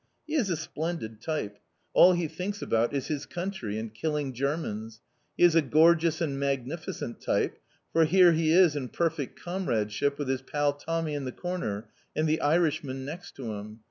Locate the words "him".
13.53-13.79